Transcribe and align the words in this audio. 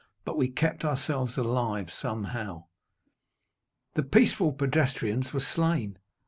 But 0.25 0.35
we 0.35 0.49
kept 0.49 0.83
ourselves 0.83 1.37
alive 1.37 1.91
somehow. 1.91 2.63
The 3.93 4.01
peaceful 4.01 4.51
pedestrians 4.51 5.31
were 5.31 5.41
slain. 5.41 5.99